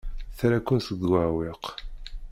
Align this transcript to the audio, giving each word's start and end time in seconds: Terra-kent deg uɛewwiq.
Terra-kent 0.37 0.87
deg 0.99 1.03
uɛewwiq. 1.17 1.65